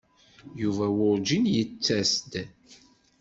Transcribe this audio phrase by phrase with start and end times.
[0.61, 2.33] Yuba werǧin yettas-d.